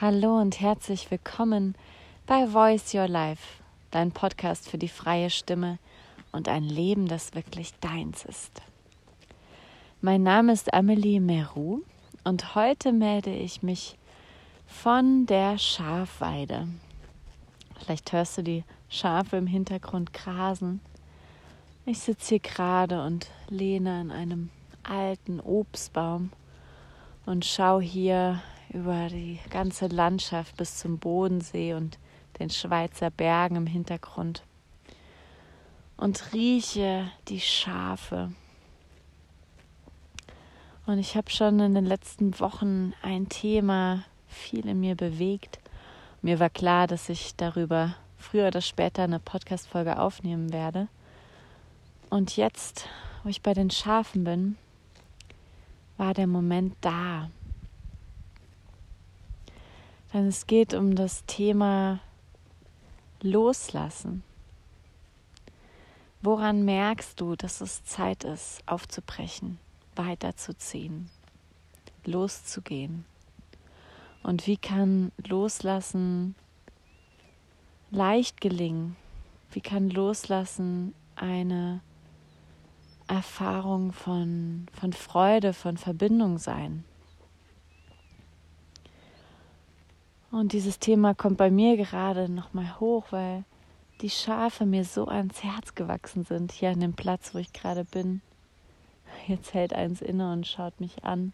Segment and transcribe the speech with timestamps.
[0.00, 1.74] Hallo und herzlich willkommen
[2.26, 3.42] bei Voice Your Life,
[3.90, 5.80] dein Podcast für die freie Stimme
[6.30, 8.62] und ein Leben, das wirklich deins ist.
[10.02, 11.80] Mein Name ist Amelie Meru
[12.22, 13.98] und heute melde ich mich
[14.68, 16.68] von der Schafweide.
[17.80, 20.80] Vielleicht hörst du die Schafe im Hintergrund grasen.
[21.86, 24.50] Ich sitze hier gerade und lehne an einem
[24.84, 26.30] alten Obstbaum
[27.24, 31.98] und schaue hier über die ganze Landschaft bis zum Bodensee und
[32.38, 34.42] den Schweizer Bergen im Hintergrund
[35.96, 38.32] und rieche die Schafe.
[40.86, 45.58] Und ich habe schon in den letzten Wochen ein Thema viel in mir bewegt.
[46.22, 50.88] Mir war klar, dass ich darüber früher oder später eine Podcast-Folge aufnehmen werde.
[52.10, 52.86] Und jetzt,
[53.22, 54.56] wo ich bei den Schafen bin,
[55.96, 57.30] war der Moment da.
[60.12, 62.00] Denn es geht um das Thema
[63.20, 64.22] Loslassen.
[66.22, 69.58] Woran merkst du, dass es Zeit ist, aufzubrechen,
[69.94, 71.10] weiterzuziehen,
[72.04, 73.04] loszugehen?
[74.22, 76.34] Und wie kann Loslassen
[77.90, 78.96] leicht gelingen?
[79.50, 81.80] Wie kann Loslassen eine
[83.06, 86.84] Erfahrung von, von Freude, von Verbindung sein?
[90.30, 93.44] Und dieses Thema kommt bei mir gerade nochmal hoch, weil
[94.02, 97.84] die Schafe mir so ans Herz gewachsen sind, hier an dem Platz, wo ich gerade
[97.84, 98.20] bin.
[99.26, 101.32] Jetzt hält eins inne und schaut mich an.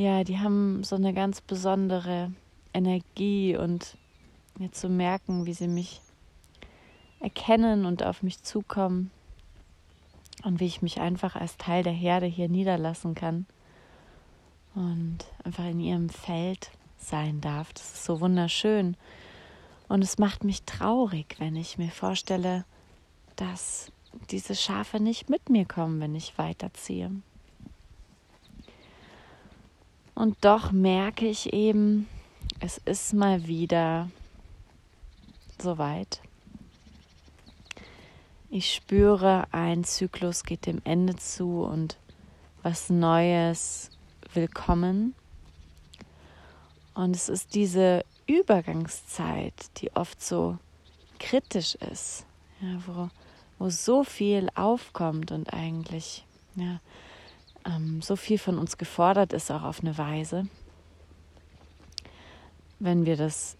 [0.00, 2.32] Ja, die haben so eine ganz besondere
[2.72, 3.98] Energie und
[4.58, 6.00] mir zu merken, wie sie mich
[7.20, 9.10] erkennen und auf mich zukommen
[10.42, 13.44] und wie ich mich einfach als Teil der Herde hier niederlassen kann
[14.74, 17.70] und einfach in ihrem Feld sein darf.
[17.74, 18.96] Das ist so wunderschön.
[19.86, 22.64] Und es macht mich traurig, wenn ich mir vorstelle,
[23.36, 23.92] dass
[24.30, 27.10] diese Schafe nicht mit mir kommen, wenn ich weiterziehe.
[30.20, 32.06] Und doch merke ich eben,
[32.60, 34.10] es ist mal wieder
[35.58, 36.20] soweit.
[38.50, 41.96] Ich spüre, ein Zyklus geht dem Ende zu und
[42.62, 43.92] was Neues
[44.34, 45.14] willkommen.
[46.92, 50.58] Und es ist diese Übergangszeit, die oft so
[51.18, 52.26] kritisch ist,
[52.60, 53.08] ja, wo,
[53.58, 56.26] wo so viel aufkommt und eigentlich
[56.56, 56.78] ja,
[57.64, 60.46] ähm, so viel von uns gefordert ist, auch auf eine Weise.
[62.78, 63.56] Wenn wir das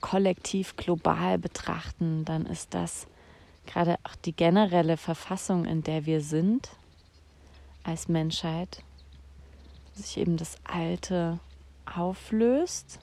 [0.00, 3.06] kollektiv global betrachten, dann ist das
[3.66, 6.70] gerade auch die generelle Verfassung, in der wir sind
[7.82, 8.82] als Menschheit,
[9.94, 11.38] sich eben das Alte
[11.86, 12.98] auflöst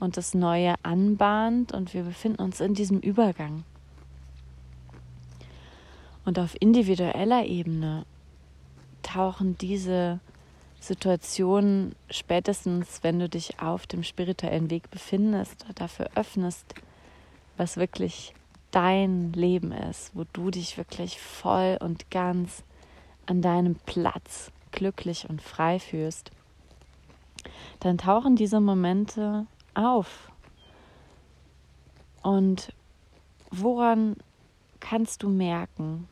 [0.00, 3.64] und das Neue anbahnt und wir befinden uns in diesem Übergang.
[6.24, 8.06] Und auf individueller Ebene
[9.04, 10.18] tauchen diese
[10.80, 16.74] Situationen spätestens, wenn du dich auf dem spirituellen Weg befindest, dafür öffnest,
[17.56, 18.34] was wirklich
[18.72, 22.64] dein Leben ist, wo du dich wirklich voll und ganz
[23.26, 26.32] an deinem Platz glücklich und frei fühlst
[27.80, 30.30] dann tauchen diese Momente auf.
[32.22, 32.72] Und
[33.50, 34.16] woran
[34.80, 36.08] kannst du merken,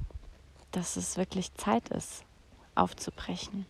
[0.71, 2.25] dass es wirklich Zeit ist,
[2.75, 3.66] aufzubrechen?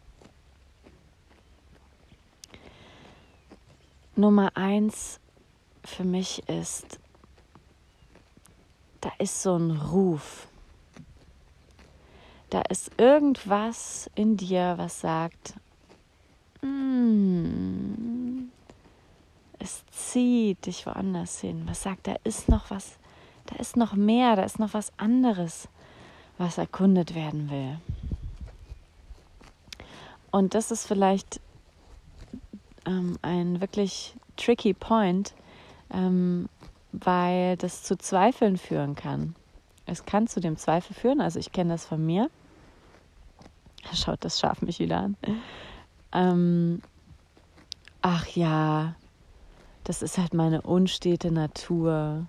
[4.15, 5.21] Nummer eins
[5.85, 6.99] für mich ist,
[9.01, 10.47] da ist so ein Ruf.
[12.51, 15.55] Da ist irgendwas in dir, was sagt,
[16.61, 18.53] hm.
[19.59, 21.63] Es zieht dich woanders hin.
[21.67, 22.99] Was sagt, da ist noch was,
[23.47, 25.69] da ist noch mehr, da ist noch was anderes,
[26.37, 27.79] was erkundet werden will.
[30.33, 31.41] Und das ist vielleicht
[32.87, 35.35] ähm, ein wirklich tricky Point,
[35.95, 36.49] ähm,
[36.93, 39.37] weil das zu Zweifeln führen kann.
[39.87, 42.29] Es kann zu dem Zweifel führen, also ich kenne das von mir.
[43.95, 45.17] Schaut das Schaf mich wieder an
[46.13, 46.83] ähm,
[48.03, 48.95] ach ja,
[49.85, 52.27] das ist halt meine unstete Natur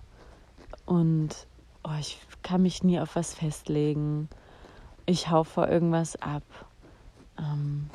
[0.86, 1.46] und
[1.84, 4.28] oh, ich kann mich nie auf was festlegen.
[5.06, 6.42] Ich hau vor irgendwas ab.
[7.38, 7.90] Ähm,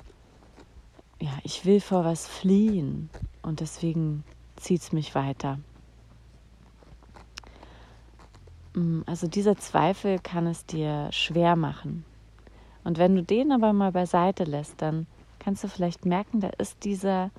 [1.22, 3.10] ja, ich will vor was fliehen
[3.42, 4.24] und deswegen
[4.56, 5.60] zieht es mich weiter.
[8.74, 12.06] Mm, also dieser Zweifel kann es dir schwer machen.
[12.84, 15.08] Und wenn du den aber mal beiseite lässt, dann
[15.40, 17.32] kannst du vielleicht merken, da ist dieser,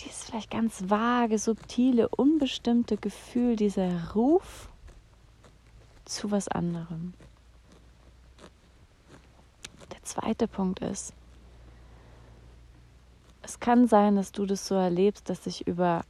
[0.00, 4.68] dieses vielleicht ganz vage, subtile, unbestimmte Gefühl, dieser Ruf
[6.04, 7.14] zu was anderem.
[10.06, 11.12] Zweite Punkt ist,
[13.42, 16.04] es kann sein, dass du das so erlebst, dass sich über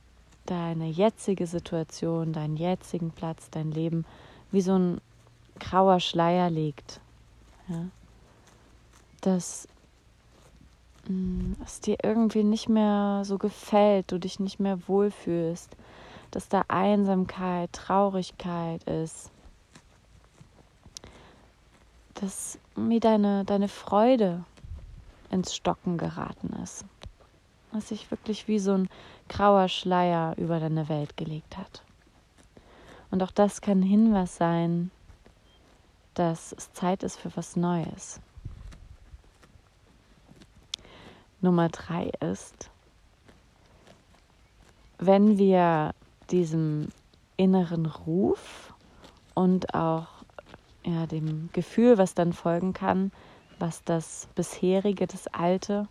[0.45, 4.05] deine jetzige Situation, deinen jetzigen Platz, dein Leben
[4.53, 5.01] wie so ein
[5.59, 7.01] grauer Schleier legt.
[7.69, 7.87] Ja?
[9.23, 9.67] Dass
[11.09, 15.75] mm, es dir irgendwie nicht mehr so gefällt, du dich nicht mehr wohlfühlst,
[16.31, 19.31] dass da Einsamkeit, Traurigkeit ist,
[22.21, 24.45] dass mir deine, deine Freude
[25.31, 26.85] ins Stocken geraten ist
[27.77, 28.89] was sich wirklich wie so ein
[29.29, 31.83] grauer Schleier über deine Welt gelegt hat.
[33.11, 34.91] Und auch das kann Hinweis sein,
[36.15, 38.21] dass es Zeit ist für was Neues.
[41.43, 42.71] Nummer drei ist,
[44.99, 45.95] wenn wir
[46.31, 46.89] diesem
[47.37, 48.73] inneren Ruf
[49.35, 50.16] und auch
[50.87, 53.11] ja, dem Gefühl, was dann folgen kann,
[53.59, 55.89] was das bisherige, das alte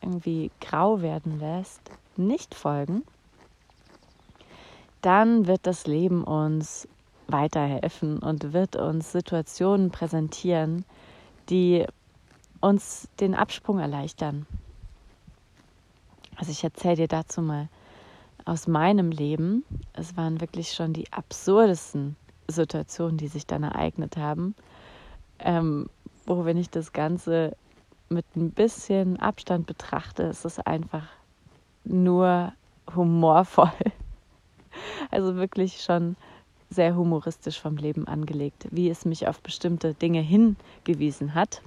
[0.00, 1.80] irgendwie grau werden lässt,
[2.16, 3.04] nicht folgen,
[5.00, 6.88] dann wird das Leben uns
[7.28, 10.84] weiterhelfen und wird uns Situationen präsentieren,
[11.48, 11.86] die
[12.60, 14.46] uns den Absprung erleichtern.
[16.36, 17.68] Also ich erzähle dir dazu mal
[18.44, 19.64] aus meinem Leben.
[19.92, 22.16] Es waren wirklich schon die absurdesten
[22.48, 24.54] Situationen, die sich dann ereignet haben,
[25.38, 25.88] ähm,
[26.26, 27.56] wo wenn ich das Ganze
[28.08, 31.06] mit ein bisschen Abstand betrachte, ist es einfach
[31.84, 32.52] nur
[32.94, 33.72] humorvoll.
[35.10, 36.16] Also wirklich schon
[36.70, 41.60] sehr humoristisch vom Leben angelegt, wie es mich auf bestimmte Dinge hingewiesen hat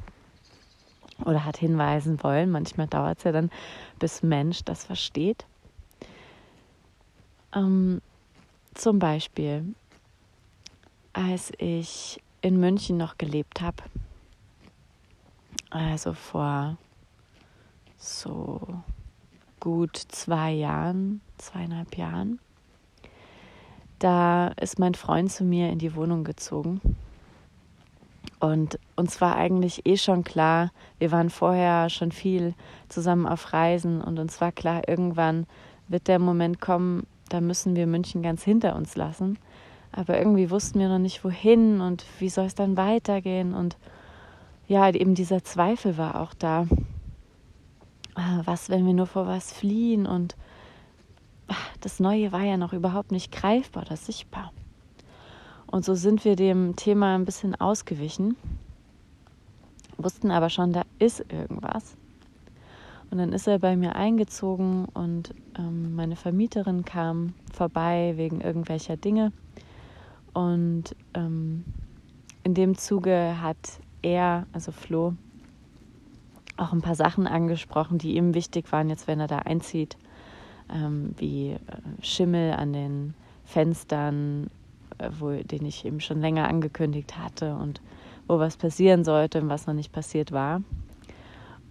[1.24, 2.50] oder hat hinweisen wollen.
[2.50, 3.52] Manchmal dauert es ja dann,
[4.00, 5.46] bis Mensch das versteht.
[7.54, 8.02] Ähm,
[8.74, 9.76] zum Beispiel,
[11.16, 13.84] als ich in München noch gelebt habe,
[15.70, 16.76] also vor
[17.98, 18.60] so
[19.62, 22.40] gut zwei Jahren, zweieinhalb Jahren.
[23.98, 26.82] Da ist mein Freund zu mir in die Wohnung gezogen.
[28.42, 32.54] Und uns war eigentlich eh schon klar, wir waren vorher schon viel
[32.90, 35.48] zusammen auf Reisen und uns war klar, irgendwann
[35.88, 39.40] wird der Moment kommen, da müssen wir München ganz hinter uns lassen.
[39.96, 43.54] Aber irgendwie wussten wir noch nicht, wohin und wie soll es dann weitergehen.
[43.54, 43.78] Und
[44.68, 46.68] ja, eben dieser Zweifel war auch da.
[48.14, 50.06] Ah, was, wenn wir nur vor was fliehen?
[50.06, 50.36] Und
[51.48, 54.52] ah, das Neue war ja noch überhaupt nicht greifbar oder sichtbar.
[55.68, 58.36] Und so sind wir dem Thema ein bisschen ausgewichen,
[59.98, 61.96] wussten aber schon, da ist irgendwas.
[63.12, 68.98] Und dann ist er bei mir eingezogen und ähm, meine Vermieterin kam vorbei wegen irgendwelcher
[68.98, 69.32] Dinge.
[70.36, 71.64] Und ähm,
[72.44, 75.14] in dem Zuge hat er, also Flo,
[76.58, 79.98] auch ein paar Sachen angesprochen, die ihm wichtig waren, jetzt wenn er da einzieht,
[80.70, 81.58] ähm, wie äh,
[82.02, 83.14] Schimmel an den
[83.46, 84.50] Fenstern,
[84.98, 87.80] äh, wo, den ich eben schon länger angekündigt hatte und
[88.28, 90.62] wo was passieren sollte und was noch nicht passiert war.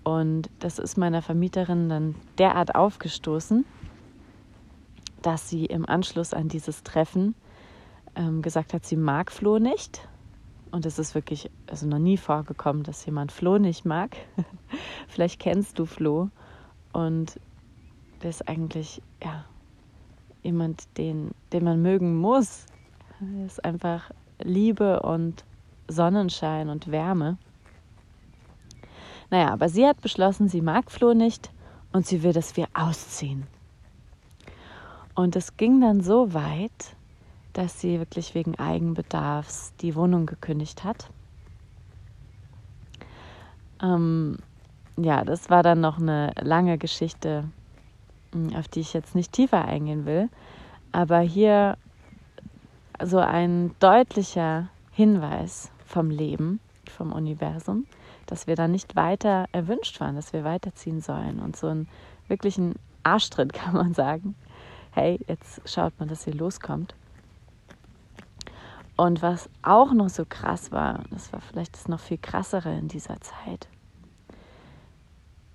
[0.04, 3.66] Und das ist meiner Vermieterin dann derart aufgestoßen,
[5.20, 7.34] dass sie im Anschluss an dieses Treffen
[8.16, 10.08] ähm, gesagt hat, sie mag Flo nicht
[10.74, 14.16] und es ist wirklich also noch nie vorgekommen, dass jemand Flo nicht mag.
[15.08, 16.30] Vielleicht kennst du Flo.
[16.92, 17.38] Und
[18.22, 19.44] der ist eigentlich ja,
[20.42, 22.66] jemand, den, den man mögen muss.
[23.20, 24.10] Er ist einfach
[24.42, 25.44] Liebe und
[25.86, 27.38] Sonnenschein und Wärme.
[29.30, 31.52] Naja, aber sie hat beschlossen, sie mag Flo nicht
[31.92, 33.46] und sie will, dass wir ausziehen.
[35.14, 36.96] Und es ging dann so weit,
[37.54, 41.08] dass sie wirklich wegen Eigenbedarfs die Wohnung gekündigt hat.
[43.82, 44.38] Ähm,
[44.96, 47.44] ja, das war dann noch eine lange Geschichte,
[48.32, 50.28] hm, auf die ich jetzt nicht tiefer eingehen will.
[50.92, 51.78] Aber hier
[53.02, 57.86] so ein deutlicher Hinweis vom Leben, vom Universum,
[58.26, 61.40] dass wir da nicht weiter erwünscht waren, dass wir weiterziehen sollen.
[61.40, 61.88] Und so einen
[62.28, 64.34] wirklichen Arschtritt kann man sagen.
[64.90, 66.94] Hey, jetzt schaut man, dass ihr loskommt.
[68.96, 72.88] Und was auch noch so krass war, das war vielleicht das noch viel krassere in
[72.88, 73.68] dieser Zeit,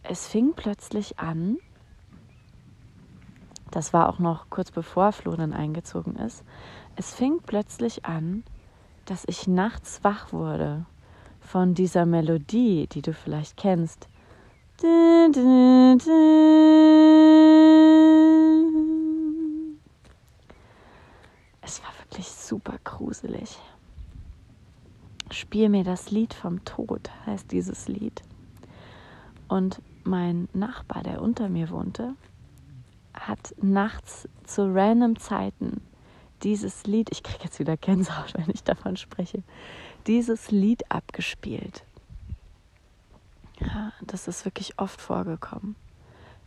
[0.04, 1.58] es fing plötzlich an,
[3.72, 6.44] das war auch noch kurz bevor Flo dann eingezogen ist,
[6.96, 8.44] es fing plötzlich an,
[9.06, 10.86] dass ich nachts wach wurde
[11.40, 14.10] von dieser Melodie, die du vielleicht kennst.
[14.82, 15.30] Es war
[22.10, 23.60] wirklich super gruselig.
[25.30, 28.24] Spiel mir das Lied vom Tod, heißt dieses Lied.
[29.48, 32.16] Und mein Nachbar, der unter mir wohnte,
[33.14, 35.82] hat nachts zu random Zeiten
[36.42, 39.44] dieses Lied, ich kriege jetzt wieder Gänsehaut, wenn ich davon spreche,
[40.08, 41.84] dieses Lied abgespielt.
[43.60, 45.76] Ja, das ist wirklich oft vorgekommen.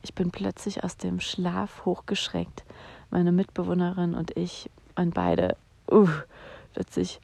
[0.02, 2.64] Ich bin plötzlich aus dem Schlaf hochgeschreckt.
[3.10, 5.56] Meine Mitbewohnerin und ich und beide,
[5.90, 6.08] uh,
[6.74, 7.20] plötzlich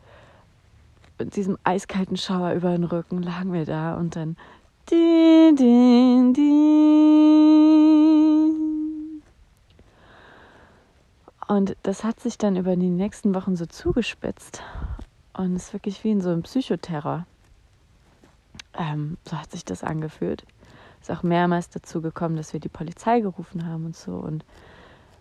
[1.18, 4.36] mit diesem eiskalten Schauer über den Rücken lagen wir da und dann
[4.90, 6.88] din, din, din.
[11.48, 14.62] Und das hat sich dann über die nächsten Wochen so zugespitzt.
[15.32, 17.26] Und ist wirklich wie in so einem Psychoterror.
[18.74, 20.44] Ähm, so hat sich das angefühlt.
[21.00, 24.12] Ist auch mehrmals dazu gekommen, dass wir die Polizei gerufen haben und so.
[24.12, 24.44] Und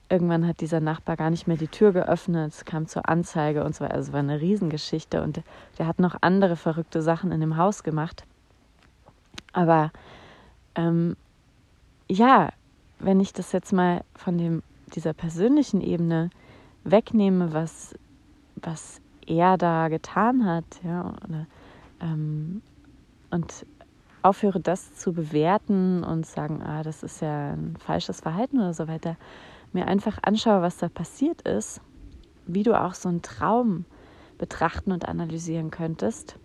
[0.10, 3.76] irgendwann hat dieser Nachbar gar nicht mehr die Tür geöffnet, es kam zur Anzeige und
[3.76, 3.96] so weiter.
[3.96, 5.42] Also es war eine Riesengeschichte und
[5.78, 8.24] der hat noch andere verrückte Sachen in dem Haus gemacht.
[9.54, 9.92] Aber
[10.76, 11.16] ähm,
[12.10, 12.50] ja,
[13.00, 14.64] wenn ich das jetzt mal von dem,
[14.96, 16.30] dieser persönlichen Ebene
[16.84, 17.96] wegnehme, was,
[18.56, 21.46] was er da getan hat, ja, oder,
[22.02, 22.62] ähm,
[23.30, 23.66] und
[24.22, 28.88] aufhöre, das zu bewerten und sagen, ah, das ist ja ein falsches Verhalten oder so
[28.88, 29.18] weiter,
[29.74, 31.82] mir einfach anschaue, was da passiert ist,
[32.46, 33.86] wie du auch so einen Traum
[34.38, 36.38] betrachten und analysieren könntest,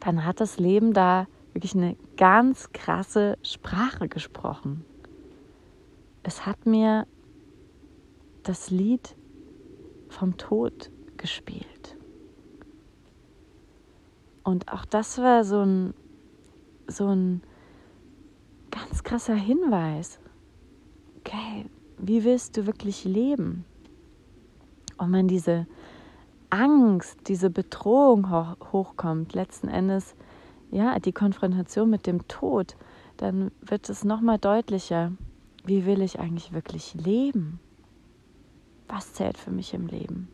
[0.00, 4.84] dann hat das Leben da wirklich eine ganz krasse Sprache gesprochen.
[6.22, 7.06] Es hat mir
[8.42, 9.16] das Lied
[10.08, 11.96] vom Tod gespielt.
[14.44, 15.94] Und auch das war so ein,
[16.86, 17.42] so ein
[18.70, 20.20] ganz krasser Hinweis.
[21.18, 21.66] Okay,
[21.98, 23.64] wie willst du wirklich leben?
[24.98, 25.66] Und wenn diese
[26.50, 30.14] Angst, diese Bedrohung hoch, hochkommt, letzten Endes,
[30.70, 32.76] ja, die Konfrontation mit dem Tod,
[33.16, 35.12] dann wird es nochmal deutlicher,
[35.64, 37.60] wie will ich eigentlich wirklich leben?
[38.88, 40.28] Was zählt für mich im Leben?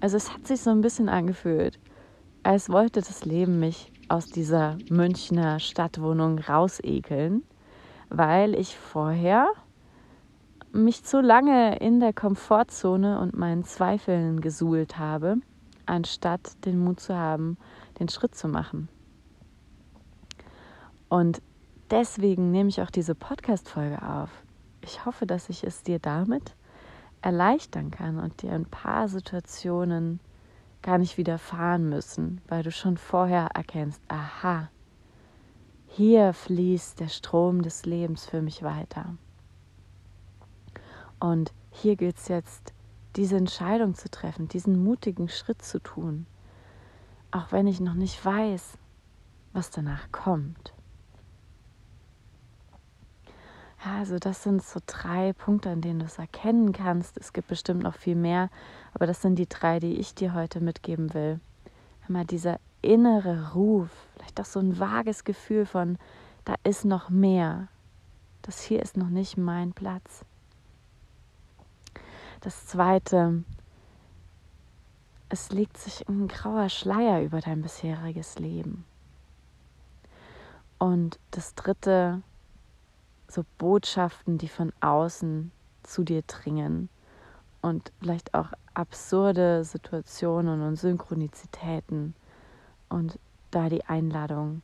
[0.00, 1.78] Also es hat sich so ein bisschen angefühlt,
[2.42, 7.42] als wollte das Leben mich aus dieser Münchner Stadtwohnung rausekeln
[8.08, 9.48] weil ich vorher
[10.72, 15.36] mich zu lange in der Komfortzone und meinen Zweifeln gesuhlt habe,
[15.86, 17.56] anstatt den Mut zu haben,
[17.98, 18.88] den Schritt zu machen.
[21.08, 21.40] Und
[21.90, 24.30] deswegen nehme ich auch diese Podcast-Folge auf.
[24.82, 26.54] Ich hoffe, dass ich es dir damit
[27.22, 30.20] erleichtern kann und dir ein paar Situationen
[30.82, 34.68] gar nicht widerfahren müssen, weil du schon vorher erkennst, aha,
[35.96, 39.16] hier fließt der Strom des Lebens für mich weiter.
[41.18, 42.74] Und hier gilt es jetzt,
[43.16, 46.26] diese Entscheidung zu treffen, diesen mutigen Schritt zu tun,
[47.30, 48.76] auch wenn ich noch nicht weiß,
[49.54, 50.74] was danach kommt.
[53.82, 57.16] Ja, also das sind so drei Punkte, an denen du es erkennen kannst.
[57.16, 58.50] Es gibt bestimmt noch viel mehr,
[58.92, 61.40] aber das sind die drei, die ich dir heute mitgeben will.
[62.06, 65.98] Einmal dieser innere Ruf, vielleicht auch so ein vages Gefühl von,
[66.44, 67.68] da ist noch mehr.
[68.42, 70.24] Das hier ist noch nicht mein Platz.
[72.40, 73.42] Das zweite,
[75.28, 78.84] es legt sich ein grauer Schleier über dein bisheriges Leben.
[80.78, 82.22] Und das dritte,
[83.28, 85.50] so Botschaften, die von außen
[85.82, 86.88] zu dir dringen
[87.62, 92.14] und vielleicht auch absurde Situationen und Synchronizitäten
[92.88, 93.18] und
[93.50, 94.62] da die Einladung,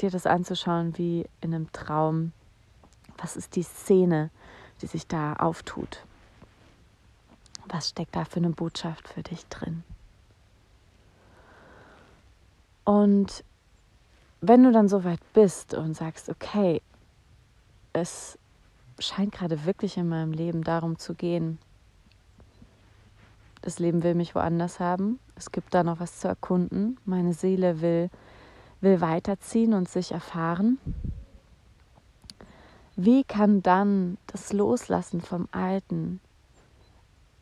[0.00, 2.32] dir das anzuschauen wie in einem Traum.
[3.18, 4.30] Was ist die Szene,
[4.80, 6.04] die sich da auftut?
[7.68, 9.84] Was steckt da für eine Botschaft für dich drin?
[12.84, 13.44] Und
[14.40, 16.82] wenn du dann so weit bist und sagst, okay,
[17.92, 18.38] es
[18.98, 21.58] scheint gerade wirklich in meinem Leben darum zu gehen,
[23.60, 25.20] das Leben will mich woanders haben.
[25.36, 26.98] Es gibt da noch was zu erkunden.
[27.04, 28.10] Meine Seele will,
[28.80, 30.78] will weiterziehen und sich erfahren.
[32.96, 36.20] Wie kann dann das Loslassen vom Alten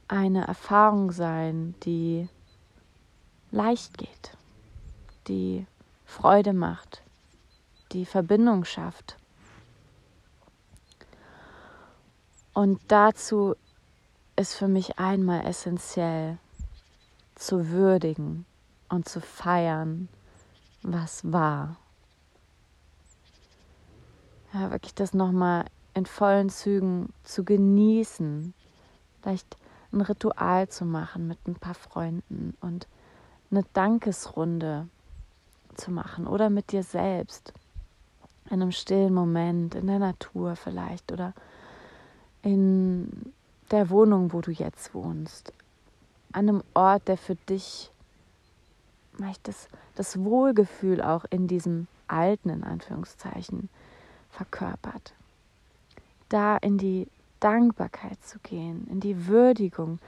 [0.07, 2.29] eine Erfahrung sein, die
[3.51, 4.37] leicht geht,
[5.27, 5.67] die
[6.05, 7.03] Freude macht,
[7.93, 9.17] die Verbindung schafft?
[12.55, 13.55] Und dazu
[14.37, 16.39] ist für mich einmal essentiell
[17.41, 18.45] zu würdigen
[18.91, 20.09] und zu feiern,
[20.83, 21.77] was war.
[24.53, 28.53] Ja, wirklich das nochmal in vollen Zügen zu genießen,
[29.21, 29.57] vielleicht
[29.93, 32.87] ein Ritual zu machen mit ein paar Freunden und
[33.51, 34.89] eine Dankesrunde
[35.75, 37.53] zu machen oder mit dir selbst
[38.47, 41.33] in einem stillen Moment in der Natur vielleicht oder
[42.43, 43.33] in
[43.71, 45.53] der Wohnung, wo du jetzt wohnst,
[46.33, 47.91] an einem Ort, der für dich
[49.43, 53.69] das, das Wohlgefühl auch in diesem Alten, in Anführungszeichen,
[54.31, 55.15] verkörpert.
[56.29, 57.09] Da in die
[57.41, 59.99] Dankbarkeit zu gehen, in die Würdigung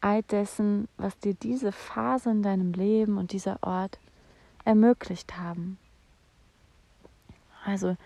[0.00, 3.98] all dessen, was dir diese Phase in deinem Leben und dieser Ort
[4.64, 5.78] ermöglicht haben.
[7.64, 7.96] Also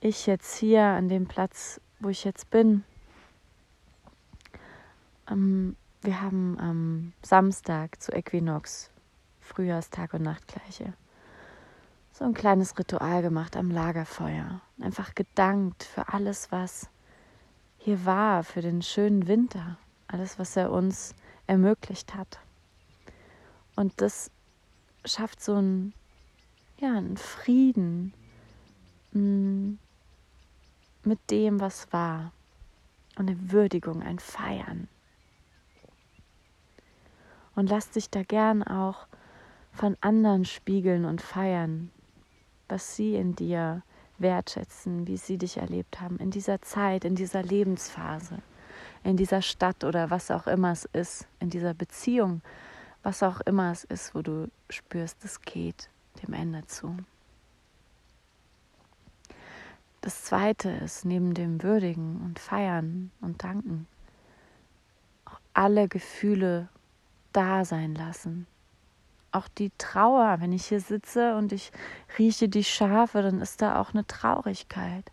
[0.00, 2.84] ich jetzt hier an dem Platz, wo ich jetzt bin,
[5.30, 8.90] ähm, wir haben am Samstag zu Äquinox,
[9.40, 10.92] Frühjahrstag und Nachtgleiche,
[12.12, 14.60] so ein kleines Ritual gemacht am Lagerfeuer.
[14.80, 16.88] Einfach gedankt für alles, was
[17.78, 21.14] hier war, für den schönen Winter, alles, was er uns
[21.46, 22.38] ermöglicht hat.
[23.74, 24.30] Und das
[25.06, 25.94] schafft so einen,
[26.78, 28.12] ja, einen Frieden
[29.12, 29.72] mm,
[31.04, 32.32] mit dem, was war.
[33.16, 34.88] Und eine Würdigung, ein Feiern.
[37.54, 39.06] Und lass dich da gern auch
[39.72, 41.90] von anderen spiegeln und feiern,
[42.68, 43.82] was sie in dir
[44.18, 48.38] wertschätzen, wie sie dich erlebt haben, in dieser Zeit, in dieser Lebensphase,
[49.02, 52.42] in dieser Stadt oder was auch immer es ist, in dieser Beziehung,
[53.02, 55.90] was auch immer es ist, wo du spürst, es geht
[56.22, 56.96] dem Ende zu.
[60.00, 63.86] Das Zweite ist, neben dem Würdigen und Feiern und Danken,
[65.54, 66.68] alle Gefühle
[67.34, 68.46] da sein lassen.
[69.32, 71.72] Auch die Trauer, wenn ich hier sitze und ich
[72.18, 75.10] rieche die Schafe, dann ist da auch eine Traurigkeit.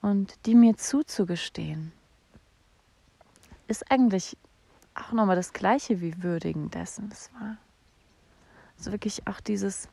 [0.00, 1.92] Und die mir zuzugestehen,
[3.66, 4.36] ist eigentlich
[4.94, 7.56] auch nochmal das Gleiche wie Würdigen dessen, das war.
[8.78, 9.88] Also wirklich auch dieses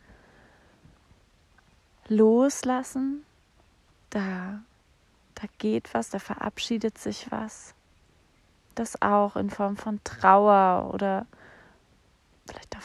[2.07, 3.25] Loslassen,
[4.09, 4.61] da,
[5.35, 7.73] da geht was, da verabschiedet sich was.
[8.75, 11.25] Das auch in Form von Trauer oder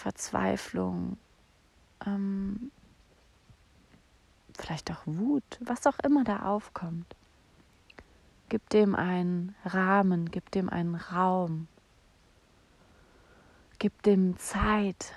[0.02, 1.16] Verzweiflung,
[2.04, 2.72] ähm,
[4.58, 7.14] vielleicht auch Wut, was auch immer da aufkommt.
[8.48, 11.68] Gib dem einen Rahmen, gib dem einen Raum,
[13.78, 15.14] gib dem Zeit,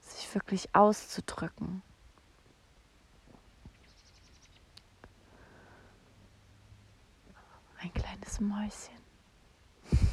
[0.00, 1.82] sich wirklich auszudrücken.
[7.78, 8.94] Ein kleines Mäuschen.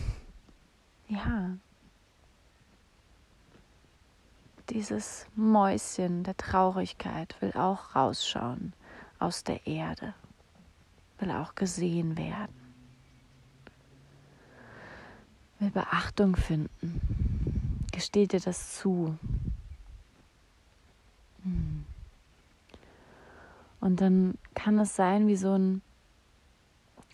[1.07, 1.57] Ja,
[4.71, 8.73] dieses Mäuschen der Traurigkeit will auch rausschauen
[9.19, 10.13] aus der Erde,
[11.19, 12.55] will auch gesehen werden,
[15.59, 17.01] will Beachtung finden.
[17.91, 19.17] Gesteht dir das zu.
[21.43, 21.85] Hm.
[23.81, 25.81] Und dann kann es sein wie so ein,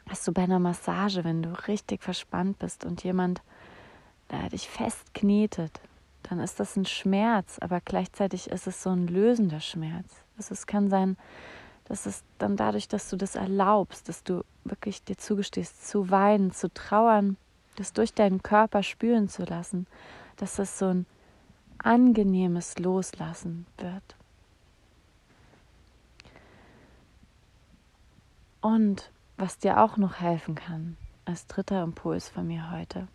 [0.08, 3.42] hast du bei einer Massage, wenn du richtig verspannt bist und jemand
[4.28, 5.80] da dich festknetet,
[6.24, 10.24] dann ist das ein Schmerz, aber gleichzeitig ist es so ein lösender Schmerz.
[10.38, 11.18] Also es kann sein,
[11.86, 16.52] dass es dann dadurch, dass du das erlaubst, dass du wirklich dir zugestehst, zu weinen,
[16.52, 17.38] zu trauern,
[17.78, 19.88] das durch deinen Körper spüren zu lassen,
[20.36, 21.06] dass es so ein
[21.78, 24.16] angenehmes Loslassen wird.
[28.60, 33.08] Und was dir auch noch helfen kann, als dritter Impuls von mir heute,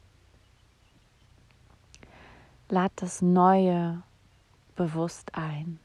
[2.72, 4.02] Lad das Neue
[4.76, 5.78] bewusst ein.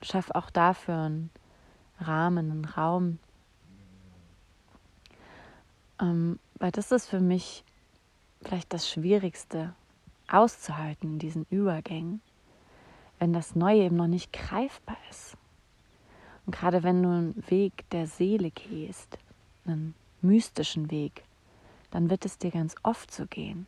[0.00, 1.30] Schaff auch dafür einen
[1.98, 3.18] Rahmen, einen Raum.
[6.00, 7.64] Ähm, weil das ist für mich
[8.42, 9.74] vielleicht das Schwierigste
[10.28, 12.20] auszuhalten in diesen Übergängen,
[13.18, 15.36] wenn das Neue eben noch nicht greifbar ist.
[16.46, 19.18] Und gerade wenn du einen Weg der Seele gehst,
[19.66, 21.24] einen mystischen Weg,
[21.90, 23.66] dann wird es dir ganz oft so gehen.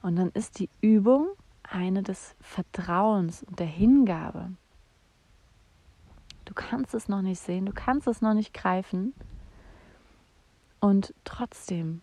[0.00, 1.28] Und dann ist die Übung
[1.72, 4.50] eine des Vertrauens und der Hingabe.
[6.44, 9.14] Du kannst es noch nicht sehen, du kannst es noch nicht greifen.
[10.80, 12.00] Und trotzdem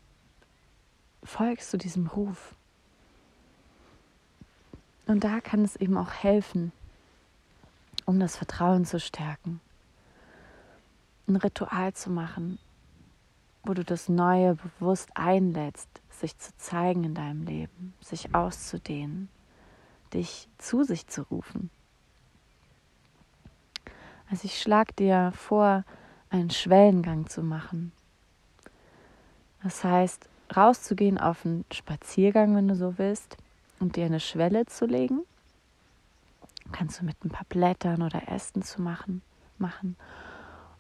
[1.24, 2.56] folgst du diesem Ruf.
[5.06, 6.72] Und da kann es eben auch helfen,
[8.06, 9.60] um das Vertrauen zu stärken,
[11.28, 12.58] ein Ritual zu machen,
[13.64, 19.30] wo du das Neue bewusst einlädst, sich zu zeigen in deinem Leben, sich auszudehnen,
[20.10, 21.70] dich zu sich zu rufen.
[24.30, 25.84] Also ich schlage dir vor,
[26.30, 27.92] einen Schwellengang zu machen.
[29.64, 33.38] Das heißt, rauszugehen auf einen Spaziergang, wenn du so willst,
[33.80, 35.22] und dir eine Schwelle zu legen.
[36.72, 39.22] Kannst du mit ein paar Blättern oder Ästen zu machen,
[39.58, 39.96] machen.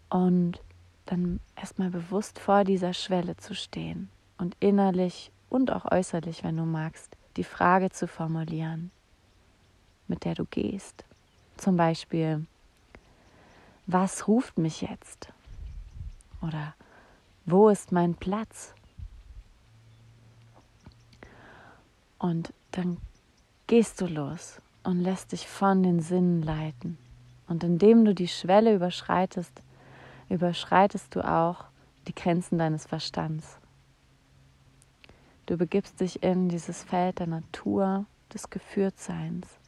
[0.09, 0.61] Und
[1.05, 6.63] dann erstmal bewusst vor dieser Schwelle zu stehen und innerlich und auch äußerlich, wenn du
[6.63, 8.91] magst, die Frage zu formulieren,
[10.09, 11.05] mit der du gehst.
[11.57, 12.45] Zum Beispiel,
[13.85, 15.29] was ruft mich jetzt?
[16.41, 16.73] Oder
[17.45, 18.73] wo ist mein Platz?
[22.17, 22.97] Und dann
[23.67, 26.97] gehst du los und lässt dich von den Sinnen leiten.
[27.47, 29.61] Und indem du die Schwelle überschreitest,
[30.29, 31.65] überschreitest du auch
[32.07, 33.57] die Grenzen deines Verstands.
[35.45, 39.58] Du begibst dich in dieses Feld der Natur, des Geführtseins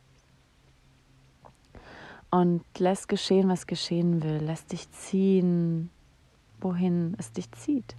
[2.31, 5.89] und lässt geschehen, was geschehen will, lässt dich ziehen,
[6.59, 7.95] wohin es dich zieht.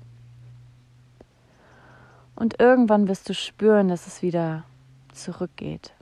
[2.34, 4.64] Und irgendwann wirst du spüren, dass es wieder
[5.12, 5.92] zurückgeht.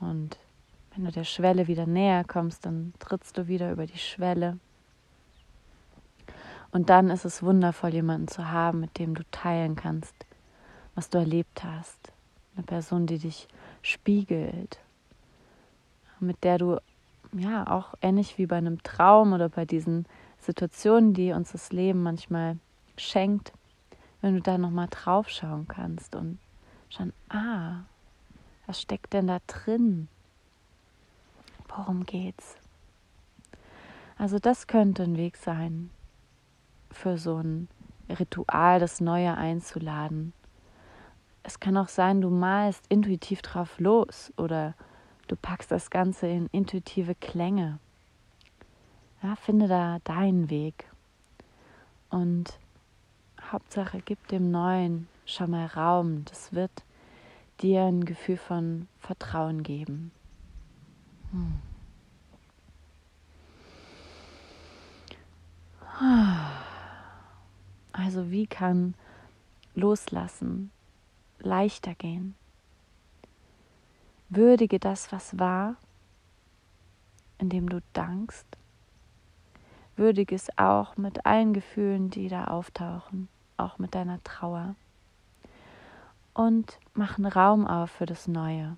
[0.00, 0.38] Und
[0.94, 4.58] wenn du der Schwelle wieder näher kommst, dann trittst du wieder über die Schwelle.
[6.72, 10.14] Und dann ist es wundervoll, jemanden zu haben, mit dem du teilen kannst,
[10.94, 12.12] was du erlebt hast.
[12.54, 13.48] Eine Person, die dich
[13.80, 14.78] spiegelt,
[16.24, 16.78] mit der du
[17.32, 20.06] ja auch ähnlich wie bei einem Traum oder bei diesen
[20.38, 22.58] Situationen, die uns das Leben manchmal
[22.96, 23.52] schenkt,
[24.20, 26.38] wenn du da nochmal drauf schauen kannst und
[26.88, 27.84] schon, ah,
[28.66, 30.08] was steckt denn da drin?
[31.68, 32.56] Worum geht's?
[34.16, 35.90] Also das könnte ein Weg sein,
[36.90, 37.68] für so ein
[38.08, 40.32] Ritual das Neue einzuladen.
[41.42, 44.74] Es kann auch sein, du malst intuitiv drauf los oder
[45.28, 47.78] du packst das Ganze in intuitive Klänge.
[49.22, 50.90] Ja, finde da deinen Weg.
[52.10, 52.58] Und
[53.40, 56.24] Hauptsache, gib dem Neuen schon mal Raum.
[56.26, 56.84] Das wird
[57.60, 60.12] dir ein Gefühl von Vertrauen geben.
[61.30, 61.60] Hm.
[67.92, 68.94] Also wie kann
[69.74, 70.70] Loslassen
[71.38, 72.34] leichter gehen?
[74.28, 75.76] Würdige das, was war,
[77.38, 78.46] indem du dankst.
[79.96, 84.74] Würdige es auch mit allen Gefühlen, die da auftauchen, auch mit deiner Trauer.
[86.32, 88.76] Und mach einen Raum auf für das Neue.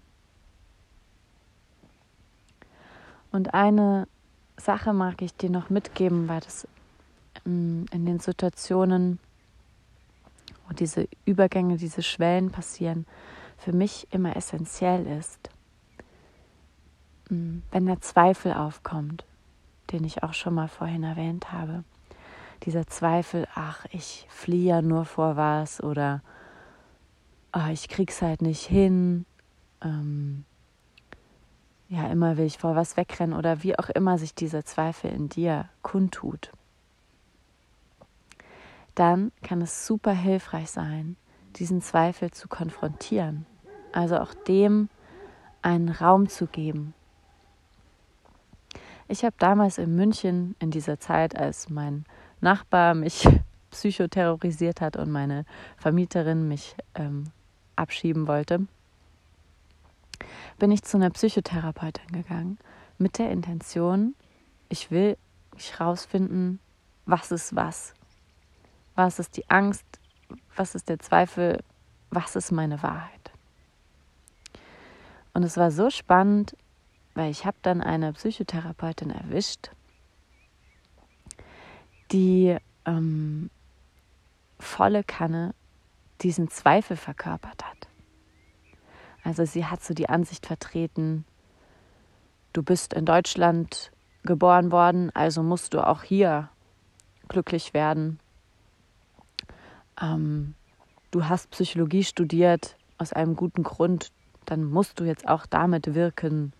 [3.33, 4.09] Und eine
[4.57, 6.67] Sache mag ich dir noch mitgeben, weil das
[7.45, 9.19] mm, in den Situationen,
[10.67, 13.07] wo diese Übergänge, diese Schwellen passieren,
[13.57, 15.51] für mich immer essentiell ist.
[17.29, 19.25] Mm, wenn der Zweifel aufkommt,
[19.93, 21.85] den ich auch schon mal vorhin erwähnt habe,
[22.63, 26.23] dieser Zweifel, ach, ich fliehe ja nur vor was oder
[27.53, 29.27] ach, ich krieg's halt nicht hin,
[29.83, 30.45] ähm,
[31.89, 35.29] ja, immer will ich vor was wegrennen oder wie auch immer sich dieser Zweifel in
[35.29, 36.53] dir kundtut,
[38.95, 41.17] dann kann es super hilfreich sein,
[41.57, 43.47] diesen Zweifel zu konfrontieren.
[43.93, 44.89] Also auch dem
[45.63, 46.95] einen Raum zu geben.
[49.09, 52.05] Ich habe damals in München in dieser Zeit, als mein
[52.41, 53.29] Nachbar mich
[53.71, 55.45] psychoterrorisiert hat und meine
[55.77, 57.25] Vermieterin mich ähm,
[57.77, 58.67] abschieben wollte,
[60.59, 62.59] bin ich zu einer Psychotherapeutin gegangen
[62.99, 64.15] mit der Intention,
[64.69, 65.17] ich will
[65.57, 66.61] ich rausfinden,
[67.05, 67.95] was ist was.
[68.95, 69.85] Was ist die Angst?
[70.55, 71.63] Was ist der Zweifel?
[72.11, 73.33] Was ist meine Wahrheit?
[75.35, 76.57] Und es war so spannend,
[77.15, 79.71] weil ich habe dann eine Psychotherapeutin erwischt,
[82.13, 83.51] die ähm,
[84.59, 85.55] volle Kanne
[86.23, 87.89] diesen Zweifel verkörpert hat.
[89.25, 91.25] Also sie hat so die Ansicht vertreten,
[92.53, 93.91] du bist in Deutschland
[94.23, 96.49] geboren worden, also musst du auch hier
[97.29, 98.21] glücklich werden.
[100.01, 100.55] Ähm,
[101.11, 104.11] du hast Psychologie studiert aus einem guten Grund,
[104.45, 106.53] dann musst du jetzt auch damit wirken.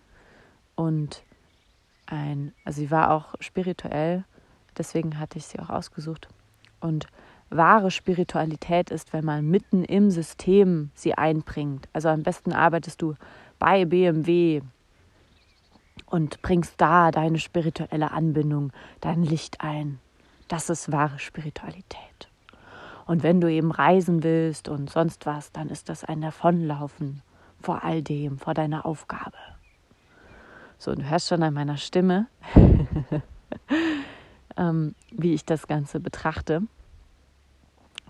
[0.75, 1.23] Und
[2.05, 4.23] ein, also sie war auch spirituell,
[4.77, 6.27] deswegen hatte ich sie auch ausgesucht.
[6.79, 7.07] Und
[7.49, 11.87] wahre Spiritualität ist, wenn man mitten im System sie einbringt.
[11.93, 13.15] Also am besten arbeitest du
[13.57, 14.61] bei BMW
[16.05, 18.71] und bringst da deine spirituelle Anbindung,
[19.01, 19.99] dein Licht ein.
[20.47, 22.29] Das ist wahre Spiritualität.
[23.07, 27.21] Und wenn du eben reisen willst und sonst was, dann ist das ein Davonlaufen
[27.61, 29.37] vor all dem, vor deiner Aufgabe.
[30.77, 32.27] So, und du hörst schon an meiner Stimme,
[34.57, 36.63] ähm, wie ich das Ganze betrachte.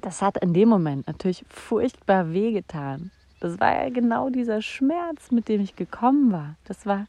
[0.02, 3.12] Das hat in dem Moment natürlich furchtbar wehgetan.
[3.40, 6.56] Das war ja genau dieser Schmerz, mit dem ich gekommen war.
[6.66, 7.06] Das war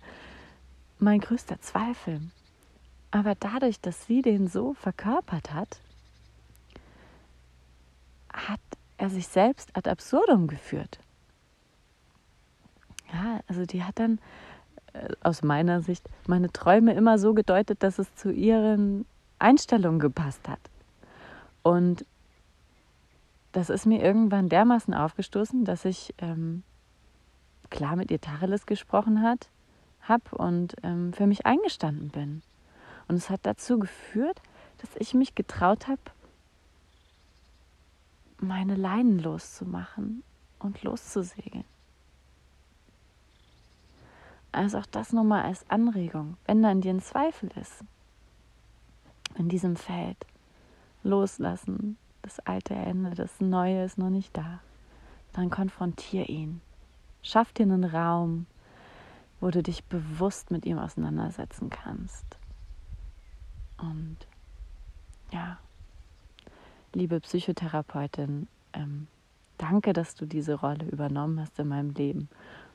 [0.98, 2.20] mein größter Zweifel.
[3.10, 5.80] Aber dadurch, dass sie den so verkörpert hat,
[8.48, 8.60] hat
[8.96, 10.98] er sich selbst ad absurdum geführt.
[13.12, 14.18] Ja, also die hat dann
[14.92, 19.06] äh, aus meiner Sicht meine Träume immer so gedeutet, dass es zu ihren
[19.38, 20.60] Einstellungen gepasst hat.
[21.62, 22.04] Und
[23.52, 26.62] das ist mir irgendwann dermaßen aufgestoßen, dass ich ähm,
[27.70, 29.48] klar mit ihr Tacheles gesprochen hat,
[30.02, 32.42] habe und ähm, für mich eingestanden bin.
[33.08, 34.40] Und es hat dazu geführt,
[34.78, 36.00] dass ich mich getraut habe,
[38.40, 40.22] meine Leinen loszumachen
[40.58, 41.64] und loszusegeln.
[44.52, 47.84] Also auch das nochmal als Anregung, wenn da in dir ein Zweifel ist,
[49.36, 50.26] in diesem Feld,
[51.02, 54.60] loslassen, das alte Ende, das Neue ist noch nicht da,
[55.32, 56.60] dann konfrontier ihn.
[57.22, 58.46] Schaff dir einen Raum,
[59.40, 62.26] wo du dich bewusst mit ihm auseinandersetzen kannst.
[63.78, 64.16] Und
[66.98, 69.06] liebe Psychotherapeutin, ähm,
[69.56, 72.28] danke, dass du diese Rolle übernommen hast in meinem Leben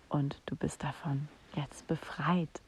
[0.08, 2.62] und du bist davon jetzt befreit.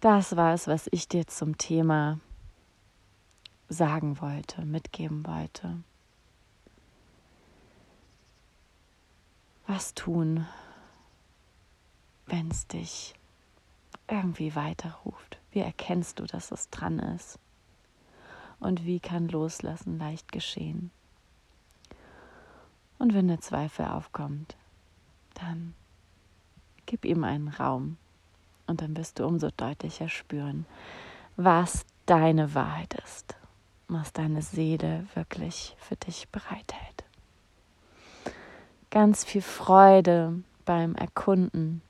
[0.00, 2.20] Das war es, was ich dir zum Thema
[3.70, 5.78] sagen wollte, mitgeben wollte.
[9.66, 10.46] Was tun,
[12.26, 13.14] wenn es dich
[14.12, 15.38] irgendwie weiterruft?
[15.50, 17.38] Wie erkennst du, dass es dran ist?
[18.60, 20.90] Und wie kann Loslassen leicht geschehen?
[22.98, 24.54] Und wenn der Zweifel aufkommt,
[25.34, 25.74] dann
[26.86, 27.96] gib ihm einen Raum
[28.66, 30.66] und dann wirst du umso deutlicher spüren,
[31.36, 33.34] was deine Wahrheit ist,
[33.88, 37.04] was deine Seele wirklich für dich bereithält.
[38.90, 41.80] Ganz viel Freude beim Erkunden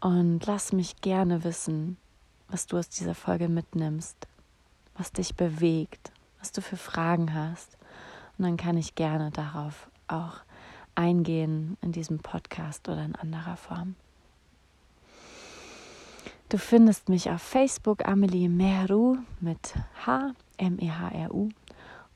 [0.00, 1.96] und lass mich gerne wissen,
[2.48, 4.16] was du aus dieser Folge mitnimmst,
[4.96, 7.76] was dich bewegt, was du für Fragen hast.
[8.38, 10.38] Und dann kann ich gerne darauf auch
[10.94, 13.94] eingehen in diesem Podcast oder in anderer Form.
[16.48, 21.50] Du findest mich auf Facebook Amelie Meru mit H, M-E-H-R-U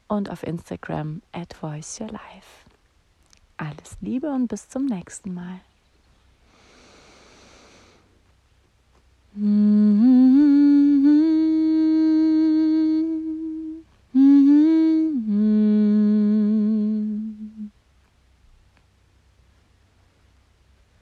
[0.09, 2.69] und auf Instagram at Voice Your Life.
[3.57, 5.61] Alles Liebe und bis zum nächsten Mal.
[9.37, 10.34] Mm-hmm.